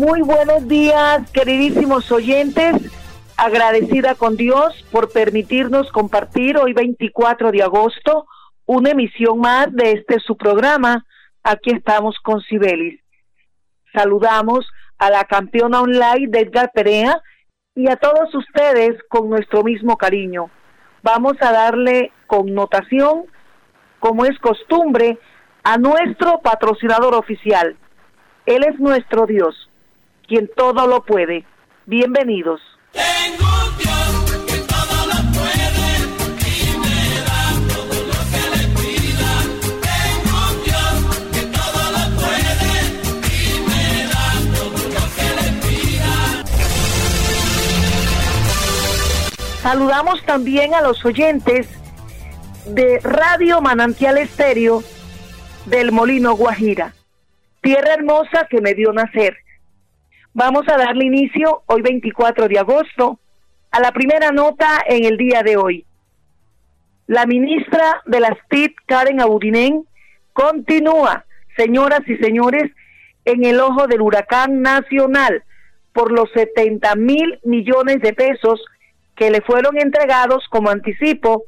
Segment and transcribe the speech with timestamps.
[0.00, 2.74] Muy buenos días, queridísimos oyentes.
[3.36, 8.26] Agradecida con Dios por permitirnos compartir hoy 24 de agosto
[8.64, 11.04] una emisión más de este su programa.
[11.42, 12.98] Aquí estamos con Sibelis.
[13.92, 17.20] Saludamos a la campeona online de Edgar Perea
[17.74, 20.50] y a todos ustedes con nuestro mismo cariño.
[21.02, 23.26] Vamos a darle connotación,
[23.98, 25.18] como es costumbre,
[25.62, 27.76] a nuestro patrocinador oficial.
[28.46, 29.69] Él es nuestro Dios
[30.30, 31.44] quien todo lo puede.
[31.86, 32.60] Bienvenidos.
[49.60, 51.68] Saludamos también a los oyentes
[52.66, 54.84] de Radio Manantial Estéreo
[55.66, 56.94] del Molino Guajira,
[57.62, 59.36] tierra hermosa que me dio nacer
[60.32, 63.18] Vamos a darle inicio hoy 24 de agosto
[63.72, 65.84] a la primera nota en el día de hoy.
[67.08, 69.84] La ministra de las TIC, Karen Abudinen,
[70.32, 71.24] continúa,
[71.56, 72.70] señoras y señores,
[73.24, 75.42] en el ojo del huracán nacional
[75.92, 78.64] por los 70 mil millones de pesos
[79.16, 81.42] que le fueron entregados como anticipo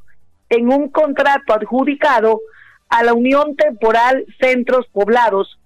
[0.49, 2.41] en un contrato adjudicado
[2.89, 5.57] a la Unión Temporal Centros Poblados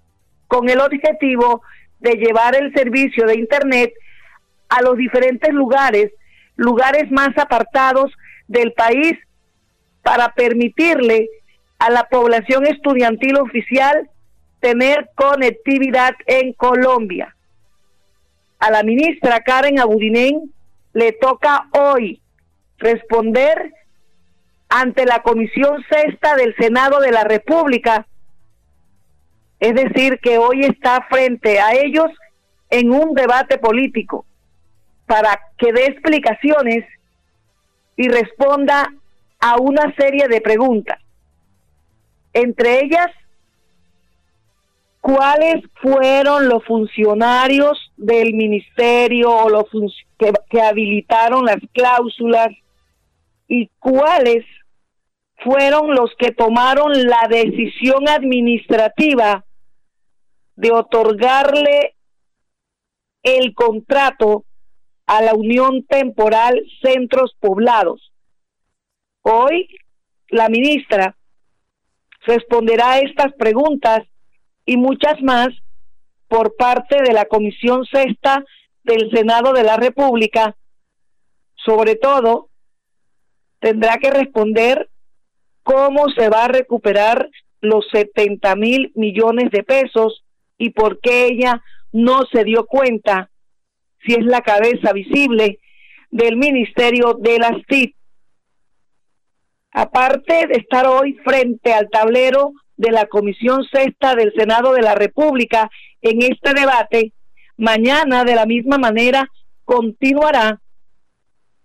[0.48, 3.92] con el objetivo de llevar el servicio de Internet
[4.68, 6.12] a los diferentes lugares,
[6.56, 8.12] lugares más apartados
[8.48, 9.14] del país,
[10.02, 11.28] para permitirle
[11.78, 14.08] a la población estudiantil oficial
[14.60, 17.34] tener conectividad en Colombia.
[18.58, 20.52] A la ministra Karen Abudinen
[20.92, 22.22] le toca hoy
[22.78, 23.72] responder
[24.68, 28.06] ante la Comisión Sexta del Senado de la República
[29.60, 32.06] es decir, que hoy está frente a ellos
[32.70, 34.26] en un debate político
[35.06, 36.84] para que dé explicaciones
[37.96, 38.92] y responda
[39.40, 40.98] a una serie de preguntas.
[42.32, 43.08] Entre ellas,
[45.00, 49.64] ¿cuáles fueron los funcionarios del ministerio o los
[50.18, 52.48] que, que habilitaron las cláusulas
[53.48, 54.44] y cuáles
[55.44, 59.44] fueron los que tomaron la decisión administrativa
[60.56, 61.94] de otorgarle
[63.22, 64.44] el contrato
[65.06, 68.12] a la Unión Temporal Centros Poblados.
[69.22, 69.68] Hoy
[70.28, 71.16] la ministra
[72.22, 74.00] responderá a estas preguntas
[74.64, 75.48] y muchas más
[76.28, 78.44] por parte de la Comisión Sexta
[78.82, 80.56] del Senado de la República.
[81.54, 82.48] Sobre todo,
[83.60, 84.88] tendrá que responder
[85.66, 87.28] cómo se va a recuperar
[87.60, 90.24] los 70 mil millones de pesos
[90.56, 91.60] y por qué ella
[91.90, 93.30] no se dio cuenta
[94.04, 95.58] si es la cabeza visible
[96.12, 97.96] del Ministerio de las TIC.
[99.72, 104.94] Aparte de estar hoy frente al tablero de la Comisión Sexta del Senado de la
[104.94, 105.68] República
[106.00, 107.12] en este debate,
[107.56, 109.28] mañana de la misma manera
[109.64, 110.60] continuará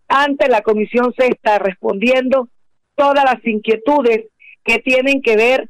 [0.08, 2.50] ante la Comisión Sexta respondiendo
[2.96, 4.28] todas las inquietudes
[4.64, 5.70] que tienen que ver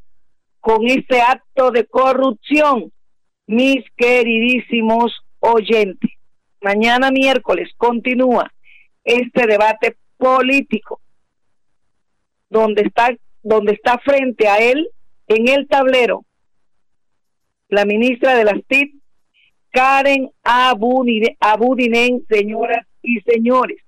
[0.60, 2.92] con este acto de corrupción
[3.48, 6.12] mis queridísimos oyentes.
[6.62, 8.52] Mañana miércoles continúa
[9.04, 11.02] este debate político
[12.50, 13.10] donde está
[13.44, 14.88] donde está frente a él
[15.28, 16.26] en el tablero
[17.70, 19.02] la ministra de las TIC
[19.72, 23.82] Karen Abudinen, señoras y señores.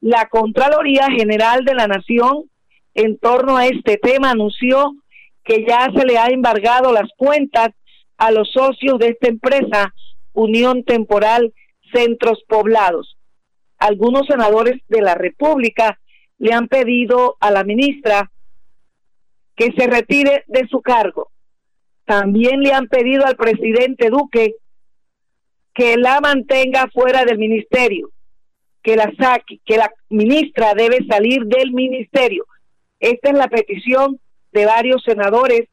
[0.00, 2.50] La Contraloría General de la Nación
[2.94, 4.94] en torno a este tema anunció
[5.44, 7.70] que ya se le ha embargado las cuentas
[8.16, 9.92] a los socios de esta empresa,
[10.32, 11.52] Unión Temporal
[11.92, 13.16] Centros Poblados.
[13.78, 15.98] Algunos senadores de la República
[16.38, 18.30] le han pedido a la ministra
[19.56, 21.30] que se retire de su cargo.
[22.04, 24.54] También le han pedido al presidente Duque
[25.74, 28.10] que la mantenga fuera del ministerio,
[28.82, 32.46] que la saque, que la ministra debe salir del ministerio.
[33.04, 34.18] Esta es la petición
[34.52, 35.68] de varios senadores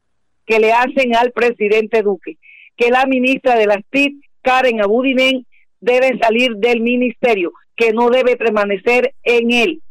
[0.45, 2.37] que le hacen al presidente Duque,
[2.75, 5.47] que la ministra de las TIC, Karen Abudinen,
[5.79, 9.81] debe salir del ministerio, que no debe permanecer en él.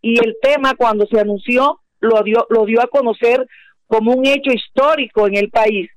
[0.00, 3.48] y el tema cuando se anunció lo dio, lo dio a conocer
[3.86, 5.90] como un hecho histórico en el país.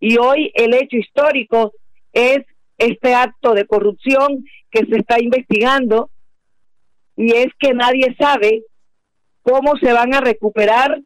[0.00, 1.72] Y hoy el hecho histórico
[2.12, 2.40] es
[2.78, 6.10] este acto de corrupción que se está investigando
[7.16, 8.64] y es que nadie sabe
[9.46, 11.00] cómo se van a recuperar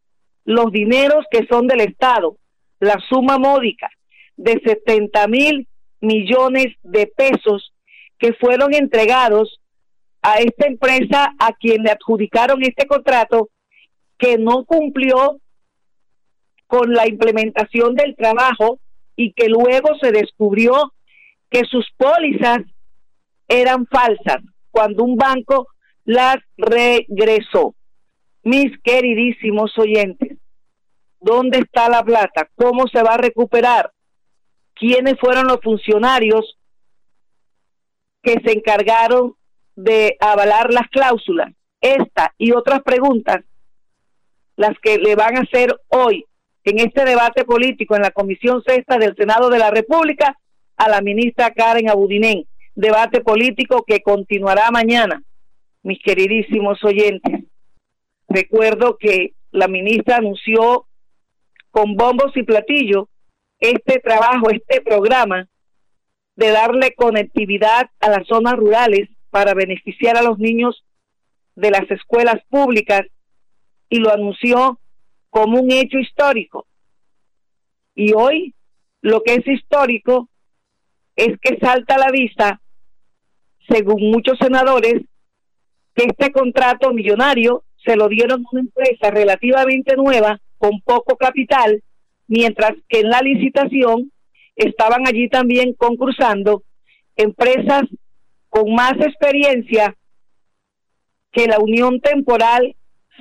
[0.44, 2.38] los dineros que son del Estado,
[2.78, 3.90] la suma módica
[4.36, 5.68] de 70 mil
[6.00, 7.74] millones de pesos
[8.18, 9.60] que fueron entregados
[10.22, 13.50] a esta empresa a quien le adjudicaron este contrato
[14.16, 15.38] que no cumplió
[16.66, 18.80] con la implementación del trabajo
[19.16, 20.94] y que luego se descubrió
[21.50, 22.60] que sus pólizas
[23.48, 24.38] eran falsas
[24.70, 25.68] cuando un banco
[26.04, 27.74] las regresó.
[28.42, 30.38] Mis queridísimos oyentes,
[31.20, 32.48] ¿dónde está la plata?
[32.54, 33.92] ¿Cómo se va a recuperar?
[34.74, 36.56] ¿Quiénes fueron los funcionarios
[38.22, 39.34] que se encargaron
[39.76, 41.52] de avalar las cláusulas?
[41.80, 43.44] Esta y otras preguntas
[44.56, 46.26] las que le van a hacer hoy
[46.64, 50.38] en este debate político en la Comisión Sexta del Senado de la República
[50.76, 52.46] a la ministra Karen Abudinen.
[52.74, 55.22] Debate político que continuará mañana,
[55.82, 57.49] mis queridísimos oyentes.
[58.30, 60.86] Recuerdo que la ministra anunció
[61.72, 63.08] con bombos y platillos
[63.58, 65.48] este trabajo, este programa
[66.36, 70.84] de darle conectividad a las zonas rurales para beneficiar a los niños
[71.56, 73.02] de las escuelas públicas
[73.88, 74.78] y lo anunció
[75.28, 76.68] como un hecho histórico.
[77.96, 78.54] Y hoy
[79.02, 80.28] lo que es histórico
[81.16, 82.60] es que salta a la vista,
[83.68, 85.02] según muchos senadores,
[85.96, 91.82] que este contrato millonario se lo dieron a una empresa relativamente nueva, con poco capital,
[92.26, 94.12] mientras que en la licitación
[94.56, 96.62] estaban allí también concursando
[97.16, 97.84] empresas
[98.48, 99.96] con más experiencia
[101.32, 102.76] que la Unión Temporal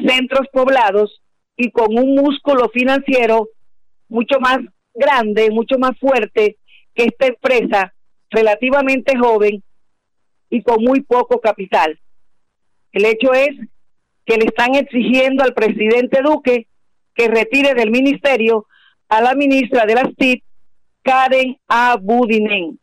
[0.05, 1.21] centros poblados
[1.55, 3.49] y con un músculo financiero
[4.07, 4.59] mucho más
[4.93, 6.57] grande, mucho más fuerte
[6.93, 7.93] que esta empresa
[8.29, 9.63] relativamente joven
[10.49, 11.99] y con muy poco capital.
[12.91, 13.51] El hecho es
[14.29, 16.67] que le están exigiendo al presidente Duque
[17.15, 18.67] que retire del ministerio
[19.07, 20.43] a la ministra de las TIC,
[21.01, 22.79] Karen Abudinen.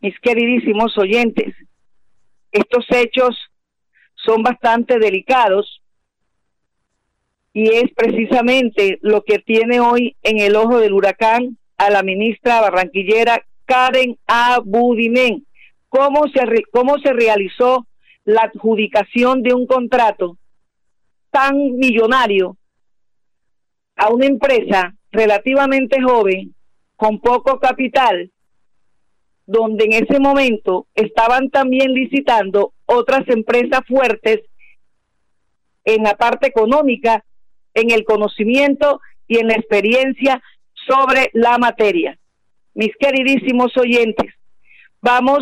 [0.00, 1.54] Mis queridísimos oyentes,
[2.52, 3.36] estos hechos
[4.14, 5.82] son bastante delicados
[7.52, 12.62] y es precisamente lo que tiene hoy en el ojo del huracán a la ministra
[12.62, 15.44] barranquillera Karen Abudinen.
[15.90, 17.86] ¿Cómo se, ¿Cómo se realizó
[18.24, 20.38] la adjudicación de un contrato
[21.30, 22.56] tan millonario
[23.96, 26.54] a una empresa relativamente joven,
[26.96, 28.30] con poco capital,
[29.46, 34.40] donde en ese momento estaban también licitando otras empresas fuertes
[35.84, 37.24] en la parte económica
[37.74, 40.42] en el conocimiento y en la experiencia
[40.86, 42.18] sobre la materia.
[42.74, 44.34] Mis queridísimos oyentes,
[45.00, 45.40] vamos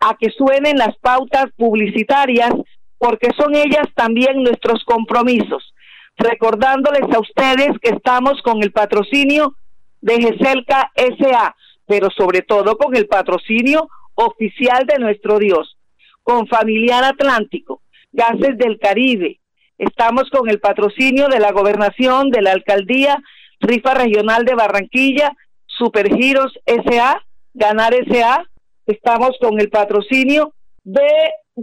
[0.00, 2.50] a que suenen las pautas publicitarias
[2.98, 5.74] porque son ellas también nuestros compromisos.
[6.16, 9.54] Recordándoles a ustedes que estamos con el patrocinio
[10.00, 15.76] de GESELCA SA, pero sobre todo con el patrocinio oficial de nuestro Dios,
[16.22, 19.38] con Familiar Atlántico, Gases del Caribe,
[19.78, 23.22] Estamos con el patrocinio de la gobernación, de la alcaldía,
[23.60, 25.36] Rifa Regional de Barranquilla,
[25.66, 27.24] Supergiros SA,
[27.54, 28.44] Ganar SA.
[28.86, 30.52] Estamos con el patrocinio
[30.82, 31.08] de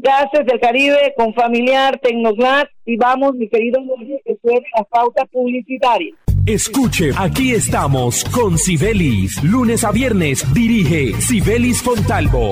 [0.01, 2.65] Gases del Caribe, con Familiar, Tecnoglass.
[2.85, 6.13] Y vamos, mi querido Jorge, que suene la pauta publicitaria.
[6.45, 9.43] Escuche, aquí estamos con Sibelis.
[9.43, 12.51] Lunes a viernes dirige Sibelis Fontalvo.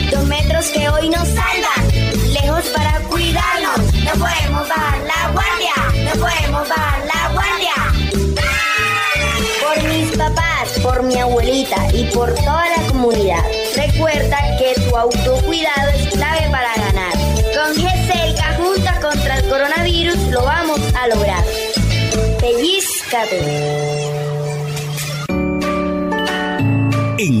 [0.11, 3.93] Dos metros que hoy nos salvan, lejos para cuidarnos.
[4.03, 7.73] No podemos bajar la guardia, no podemos bajar la guardia.
[9.61, 13.43] Por mis papás, por mi abuelita y por toda la comunidad.
[13.75, 17.13] Recuerda que tu autocuidado es clave para ganar.
[17.55, 21.43] Con GESELCA junta contra el coronavirus lo vamos a lograr.
[22.41, 24.11] Pellizcate.
[27.17, 27.40] En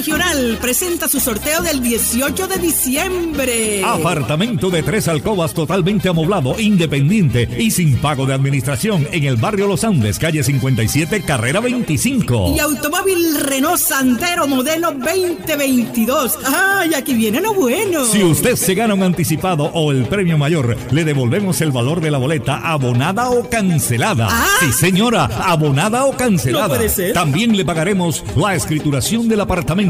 [0.00, 3.84] Regional presenta su sorteo del 18 de diciembre.
[3.84, 9.66] Apartamento de tres alcobas totalmente amoblado, independiente y sin pago de administración en el barrio
[9.66, 12.54] Los Andes, calle 57, carrera 25.
[12.56, 16.38] Y automóvil Renault Santero modelo 2022.
[16.46, 18.06] ¡Ay, aquí viene lo bueno!
[18.06, 22.10] Si usted se gana un anticipado o el premio mayor, le devolvemos el valor de
[22.10, 24.28] la boleta abonada o cancelada.
[24.30, 24.46] Ah.
[24.60, 26.68] Sí, señora, abonada o cancelada.
[26.68, 27.12] No puede ser.
[27.12, 29.89] También le pagaremos la escrituración del apartamento,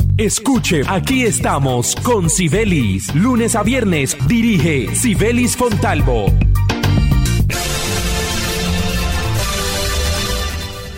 [0.17, 3.15] Escuche, aquí estamos con Sibelis.
[3.15, 6.25] Lunes a viernes dirige Sibelis Fontalvo.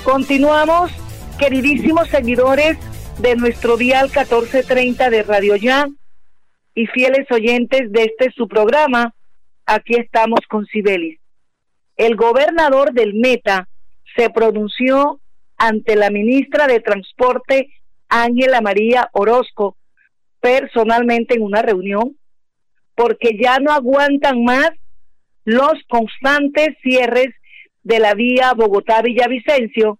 [0.03, 0.91] Continuamos,
[1.37, 2.77] queridísimos seguidores
[3.19, 5.87] de nuestro dial 1430 de Radio Ya
[6.73, 9.13] y fieles oyentes de este su programa,
[9.65, 11.19] aquí estamos con Sibelis.
[11.95, 13.69] El gobernador del Meta
[14.15, 15.19] se pronunció
[15.57, 17.69] ante la ministra de Transporte,
[18.15, 19.75] Ángela María Orozco,
[20.39, 22.15] personalmente en una reunión,
[22.95, 24.69] porque ya no aguantan más
[25.45, 27.33] los constantes cierres
[27.81, 29.97] de la vía Bogotá-Villavicencio,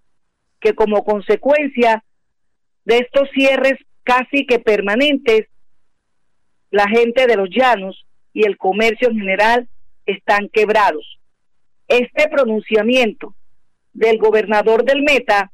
[0.60, 2.04] que como consecuencia
[2.86, 5.48] de estos cierres casi que permanentes,
[6.70, 9.68] la gente de los llanos y el comercio en general
[10.06, 11.20] están quebrados.
[11.88, 13.34] Este pronunciamiento
[13.92, 15.52] del gobernador del Meta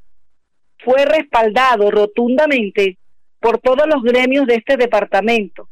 [0.79, 2.98] fue respaldado rotundamente
[3.39, 5.69] por todos los gremios de este departamento,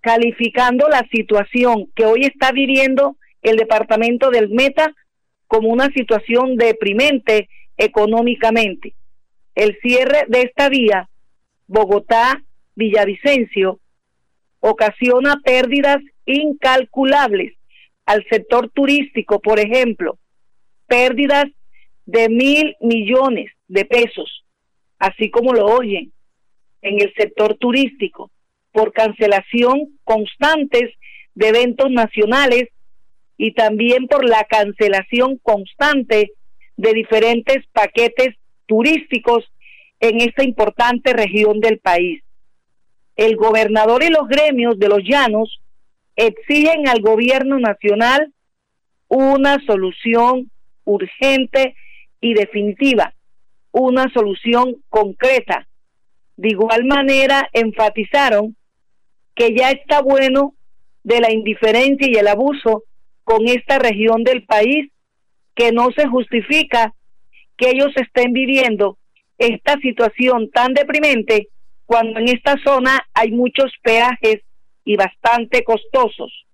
[0.00, 4.94] calificando la situación que hoy está viviendo el departamento del Meta
[5.46, 8.94] como una situación deprimente económicamente.
[9.54, 11.08] El cierre de esta vía,
[11.68, 13.78] Bogotá-Villavicencio,
[14.60, 17.54] ocasiona pérdidas incalculables
[18.04, 20.18] al sector turístico, por ejemplo,
[20.86, 21.46] pérdidas
[22.06, 24.44] de mil millones de pesos,
[24.98, 26.12] así como lo oyen,
[26.82, 28.30] en el sector turístico,
[28.72, 30.90] por cancelación constantes
[31.34, 32.68] de eventos nacionales
[33.36, 36.32] y también por la cancelación constante
[36.76, 39.44] de diferentes paquetes turísticos
[40.00, 42.22] en esta importante región del país.
[43.16, 45.60] El gobernador y los gremios de los llanos
[46.16, 48.32] exigen al gobierno nacional
[49.08, 50.50] una solución
[50.84, 51.74] urgente
[52.20, 53.14] y definitiva,
[53.82, 55.66] una solución concreta.
[56.36, 58.56] De igual manera, enfatizaron
[59.34, 60.54] que ya está bueno
[61.04, 62.84] de la indiferencia y el abuso
[63.22, 64.90] con esta región del país,
[65.54, 66.94] que no se justifica
[67.56, 68.96] que ellos estén viviendo
[69.38, 71.48] esta situación tan deprimente
[71.84, 74.40] cuando en esta zona hay muchos peajes
[74.84, 76.46] y bastante costosos.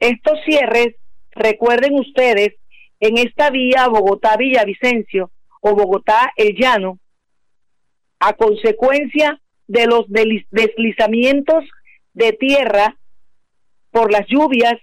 [0.00, 0.94] Estos cierres,
[1.32, 2.54] recuerden ustedes,
[3.00, 5.30] en esta vía Bogotá-Villavicencio
[5.62, 6.98] o Bogotá-El Llano,
[8.18, 11.64] a consecuencia de los deslizamientos
[12.12, 12.96] de tierra
[13.90, 14.74] por las lluvias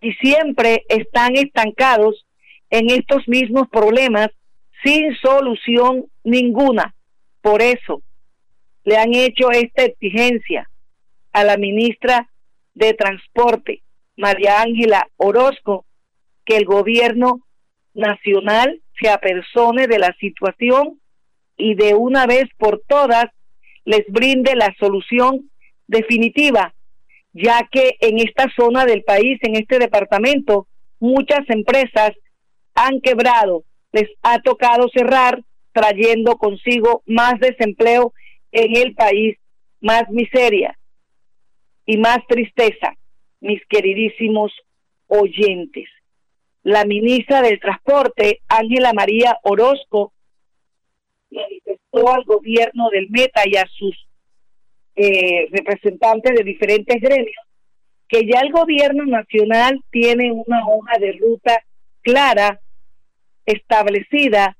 [0.00, 2.26] y siempre están estancados
[2.70, 4.28] en estos mismos problemas
[4.84, 6.94] sin solución ninguna.
[7.42, 8.02] Por eso
[8.84, 10.70] le han hecho esta exigencia
[11.32, 12.30] a la ministra
[12.74, 13.82] de Transporte,
[14.16, 15.84] María Ángela Orozco,
[16.44, 17.45] que el gobierno
[17.96, 21.00] nacional se apersone de la situación
[21.56, 23.26] y de una vez por todas
[23.84, 25.50] les brinde la solución
[25.86, 26.74] definitiva,
[27.32, 30.66] ya que en esta zona del país, en este departamento,
[30.98, 32.12] muchas empresas
[32.74, 38.12] han quebrado, les ha tocado cerrar, trayendo consigo más desempleo
[38.50, 39.36] en el país,
[39.80, 40.76] más miseria
[41.84, 42.94] y más tristeza,
[43.40, 44.52] mis queridísimos
[45.06, 45.88] oyentes.
[46.66, 50.12] La ministra del Transporte, Ángela María Orozco,
[51.30, 53.94] manifestó al gobierno del Meta y a sus
[54.96, 57.36] eh, representantes de diferentes gremios
[58.08, 61.62] que ya el gobierno nacional tiene una hoja de ruta
[62.02, 62.60] clara
[63.44, 64.56] establecida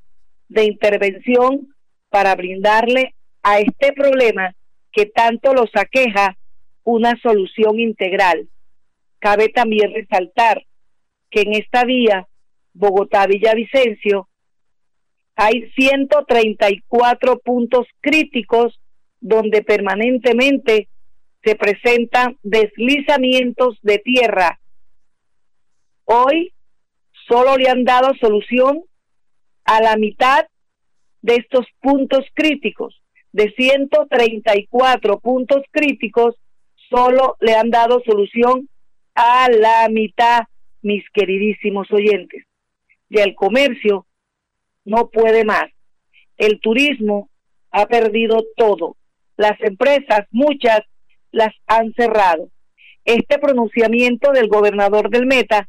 [0.48, 1.74] de intervención
[2.08, 4.54] para brindarle a este problema
[4.92, 6.36] que tanto los aqueja
[6.84, 8.48] una solución integral.
[9.18, 10.62] Cabe también resaltar
[11.30, 12.26] que en esta vía
[12.74, 14.28] Bogotá-Villavicencio
[15.34, 18.80] hay 134 puntos críticos
[19.20, 20.88] donde permanentemente
[21.44, 24.58] se presentan deslizamientos de tierra.
[26.04, 26.52] Hoy
[27.28, 28.82] solo le han dado solución
[29.64, 30.46] a la mitad
[31.22, 33.02] de estos puntos críticos.
[33.32, 36.36] De 134 puntos críticos,
[36.88, 38.68] solo le han dado solución
[39.14, 40.44] a la mitad,
[40.82, 42.44] mis queridísimos oyentes.
[43.08, 44.06] Y el comercio
[44.84, 45.66] no puede más.
[46.36, 47.28] El turismo
[47.70, 48.96] ha perdido todo.
[49.36, 50.80] Las empresas, muchas,
[51.30, 52.48] las han cerrado.
[53.04, 55.68] Este pronunciamiento del gobernador del Meta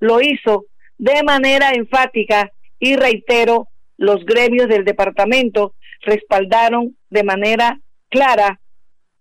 [0.00, 0.66] lo hizo
[0.96, 8.60] de manera enfática y reitero, los gremios del departamento respaldaron de manera clara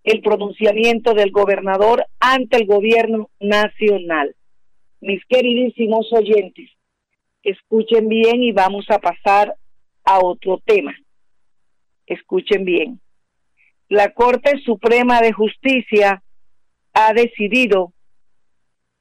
[0.04, 4.36] el pronunciamiento del gobernador ante el gobierno nacional.
[4.99, 6.69] Mis queridísimos oyentes,
[7.43, 9.55] escuchen bien y vamos a pasar
[10.03, 10.95] a otro tema.
[12.05, 12.99] Escuchen bien.
[13.89, 16.21] la Corte Suprema de Justicia
[16.93, 17.93] ha decidido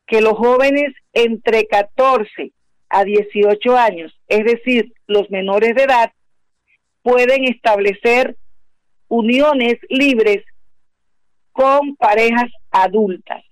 [0.06, 2.52] que los jóvenes entre 14
[2.88, 6.12] a 18 años, es decir, los menores de edad,
[7.02, 8.36] pueden establecer
[9.08, 10.44] uniones libres
[11.52, 13.45] con parejas adultas.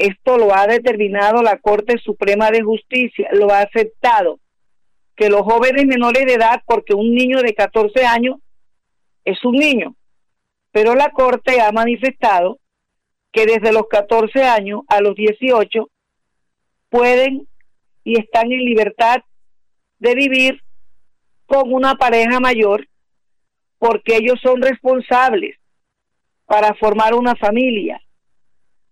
[0.00, 4.40] Esto lo ha determinado la Corte Suprema de Justicia, lo ha aceptado,
[5.14, 8.38] que los jóvenes menores de edad, porque un niño de 14 años
[9.26, 9.94] es un niño,
[10.72, 12.58] pero la Corte ha manifestado
[13.30, 15.90] que desde los 14 años a los 18
[16.88, 17.46] pueden
[18.02, 19.18] y están en libertad
[19.98, 20.62] de vivir
[21.44, 22.88] con una pareja mayor
[23.76, 25.58] porque ellos son responsables
[26.46, 28.00] para formar una familia,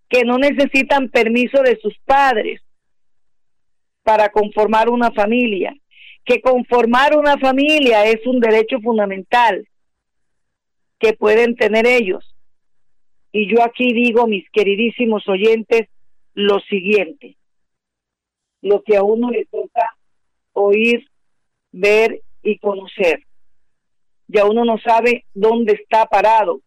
[0.09, 2.61] que no necesitan permiso de sus padres
[4.03, 5.75] para conformar una familia,
[6.25, 9.67] que conformar una familia es un derecho fundamental
[10.97, 12.35] que pueden tener ellos.
[13.31, 15.87] Y yo aquí digo, mis queridísimos oyentes,
[16.33, 17.37] lo siguiente,
[18.61, 19.95] lo que a uno le toca
[20.53, 21.07] oír,
[21.71, 23.23] ver y conocer.
[24.27, 26.61] Ya uno no sabe dónde está parado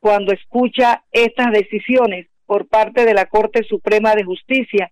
[0.00, 4.90] cuando escucha estas decisiones por parte de la Corte Suprema de Justicia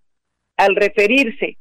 [0.56, 1.58] al referirse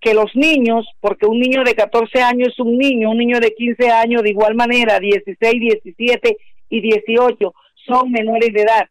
[0.00, 3.54] que los niños, porque un niño de 14 años es un niño, un niño de
[3.54, 6.36] 15 años de igual manera, 16, 17
[6.68, 7.54] y 18
[7.86, 8.88] son menores de edad.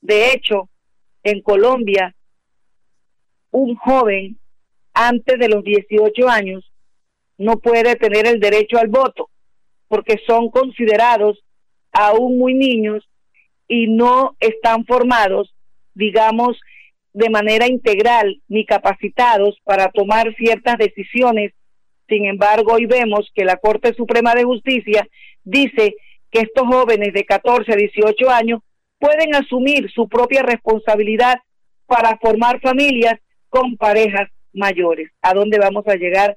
[0.00, 0.68] De hecho,
[1.22, 2.14] en Colombia,
[3.50, 4.38] un joven
[4.92, 6.70] antes de los 18 años
[7.38, 9.30] no puede tener el derecho al voto
[9.88, 11.42] porque son considerados
[11.92, 13.08] aún muy niños
[13.68, 15.54] y no están formados,
[15.94, 16.58] digamos,
[17.12, 21.52] de manera integral ni capacitados para tomar ciertas decisiones.
[22.08, 25.08] Sin embargo, hoy vemos que la Corte Suprema de Justicia
[25.44, 25.94] dice
[26.30, 28.60] que estos jóvenes de 14 a 18 años
[28.98, 31.38] pueden asumir su propia responsabilidad
[31.86, 33.14] para formar familias
[33.48, 35.10] con parejas mayores.
[35.22, 36.36] ¿A dónde vamos a llegar?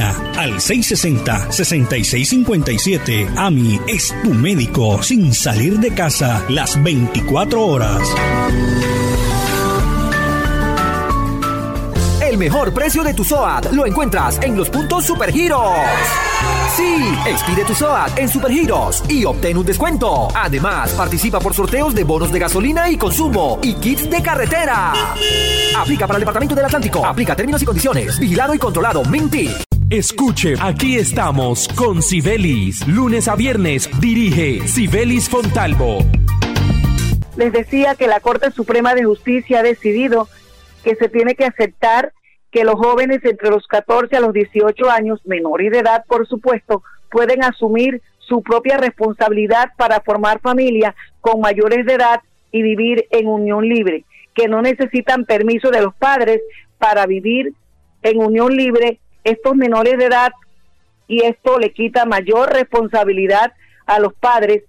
[0.00, 3.36] al 660-6657.
[3.36, 8.00] AMI es tu médico sin salir de casa las 24 horas.
[12.32, 15.76] El mejor precio de tu SOAT lo encuentras en los puntos Supergiros.
[16.74, 20.28] Sí, expide tu SOAT en Supergiros y obtén un descuento.
[20.34, 24.94] Además, participa por sorteos de bonos de gasolina y consumo y kits de carretera.
[25.76, 27.04] Aplica para el Departamento del Atlántico.
[27.04, 28.18] Aplica términos y condiciones.
[28.18, 29.04] Vigilado y controlado.
[29.04, 29.50] Minty.
[29.92, 32.88] Escuche, aquí estamos con Sibelis.
[32.88, 35.98] Lunes a viernes dirige Sibelis Fontalvo.
[37.36, 40.28] Les decía que la Corte Suprema de Justicia ha decidido
[40.82, 42.14] que se tiene que aceptar
[42.50, 46.82] que los jóvenes entre los 14 a los 18 años, menores de edad, por supuesto,
[47.10, 53.26] pueden asumir su propia responsabilidad para formar familia con mayores de edad y vivir en
[53.26, 56.40] unión libre, que no necesitan permiso de los padres
[56.78, 57.52] para vivir
[58.02, 60.32] en unión libre estos menores de edad
[61.08, 63.52] y esto le quita mayor responsabilidad
[63.86, 64.62] a los padres.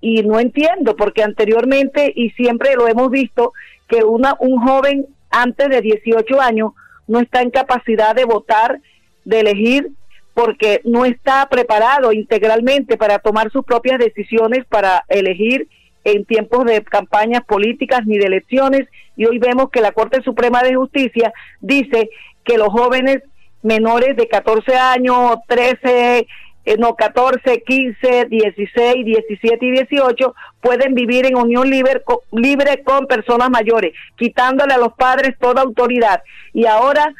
[0.00, 3.52] Y no entiendo porque anteriormente y siempre lo hemos visto
[3.88, 6.72] que una un joven antes de 18 años
[7.06, 8.80] no está en capacidad de votar,
[9.24, 9.90] de elegir
[10.34, 15.66] porque no está preparado integralmente para tomar sus propias decisiones para elegir
[16.04, 18.86] en tiempos de campañas políticas ni de elecciones.
[19.16, 22.10] Y hoy vemos que la Corte Suprema de Justicia dice
[22.44, 23.22] que los jóvenes
[23.66, 26.26] menores de 14 años, 13,
[26.64, 32.02] eh, no, 14, 15, 16, 17 y 18 pueden vivir en unión libre,
[32.32, 36.22] libre con personas mayores, quitándole a los padres toda autoridad.
[36.52, 37.12] Y ahora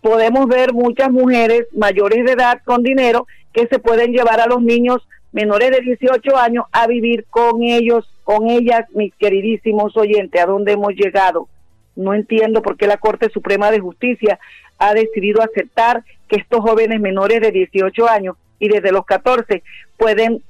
[0.00, 4.62] podemos ver muchas mujeres mayores de edad con dinero que se pueden llevar a los
[4.62, 10.46] niños menores de 18 años a vivir con ellos, con ellas, mis queridísimos oyentes, a
[10.46, 11.48] dónde hemos llegado.
[11.96, 14.38] No entiendo por qué la Corte Suprema de Justicia
[14.82, 19.62] ha decidido aceptar que estos jóvenes menores de 18 años y desde los 14
[19.96, 20.42] pueden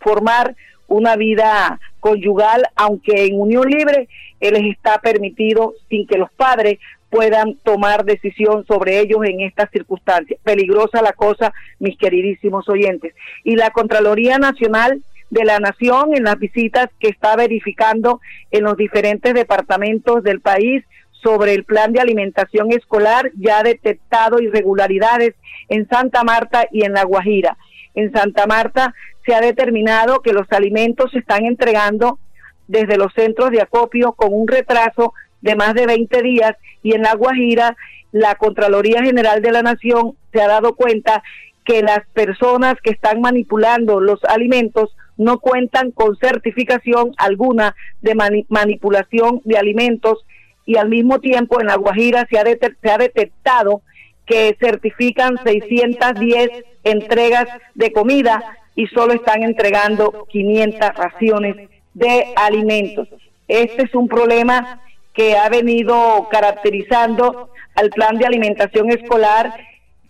[0.00, 4.08] formar una vida conyugal, aunque en unión libre
[4.40, 6.78] les está permitido sin que los padres
[7.10, 10.40] puedan tomar decisión sobre ellos en estas circunstancias.
[10.42, 13.14] Peligrosa la cosa, mis queridísimos oyentes.
[13.44, 18.78] Y la Contraloría Nacional de la Nación en las visitas que está verificando en los
[18.78, 20.84] diferentes departamentos del país
[21.22, 25.34] sobre el plan de alimentación escolar ya ha detectado irregularidades
[25.68, 27.56] en Santa Marta y en La Guajira.
[27.94, 28.94] En Santa Marta
[29.26, 32.18] se ha determinado que los alimentos se están entregando
[32.66, 36.52] desde los centros de acopio con un retraso de más de 20 días
[36.82, 37.76] y en La Guajira
[38.12, 41.22] la Contraloría General de la Nación se ha dado cuenta
[41.64, 48.14] que las personas que están manipulando los alimentos no cuentan con certificación alguna de
[48.48, 50.24] manipulación de alimentos
[50.68, 53.80] y al mismo tiempo en La Guajira se ha, se ha detectado
[54.26, 56.50] que certifican 610
[56.84, 63.08] entregas de comida y solo están entregando 500 raciones de alimentos.
[63.48, 64.82] Este es un problema
[65.14, 69.54] que ha venido caracterizando al plan de alimentación escolar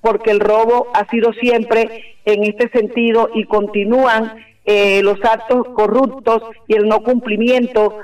[0.01, 6.42] porque el robo ha sido siempre en este sentido y continúan eh, los actos corruptos
[6.66, 8.01] y el no cumplimiento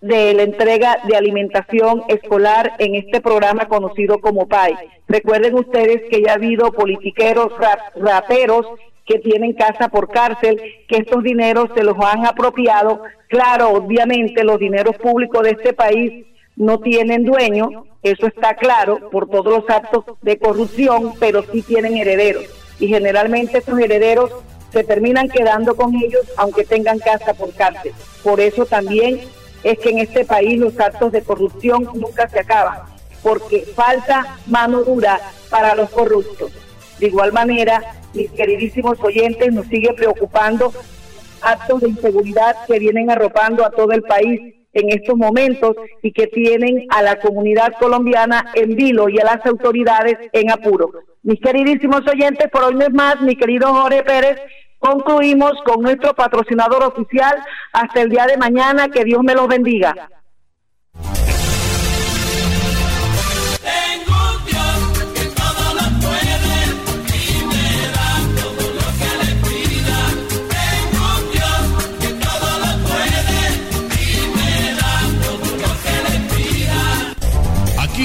[0.00, 4.74] de la entrega de alimentación escolar en este programa conocido como PAI.
[5.08, 7.52] Recuerden ustedes que ya ha habido politiqueros,
[7.96, 8.66] raperos
[9.04, 13.02] que tienen casa por cárcel, que estos dineros se los han apropiado.
[13.28, 19.28] Claro, obviamente los dineros públicos de este país no tienen dueño, eso está claro por
[19.28, 22.44] todos los actos de corrupción, pero sí tienen herederos.
[22.78, 24.30] Y generalmente estos herederos
[24.70, 27.92] se terminan quedando con ellos aunque tengan casa por cárcel.
[28.22, 29.20] Por eso también
[29.62, 32.80] es que en este país los actos de corrupción nunca se acaban,
[33.22, 36.52] porque falta mano dura para los corruptos.
[36.98, 37.82] De igual manera,
[38.14, 40.72] mis queridísimos oyentes, nos sigue preocupando
[41.40, 46.26] actos de inseguridad que vienen arropando a todo el país en estos momentos y que
[46.26, 50.90] tienen a la comunidad colombiana en vilo y a las autoridades en apuro.
[51.22, 54.38] Mis queridísimos oyentes, por hoy no es más, mi querido Jorge Pérez,
[54.78, 57.36] concluimos con nuestro patrocinador oficial
[57.72, 58.88] hasta el día de mañana.
[58.88, 60.08] Que Dios me los bendiga.